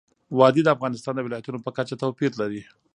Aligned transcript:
وادي 0.37 0.61
د 0.63 0.69
افغانستان 0.75 1.13
د 1.15 1.19
ولایاتو 1.25 1.63
په 1.65 1.71
کچه 1.77 1.95
توپیر 2.01 2.31
لري. 2.41 2.61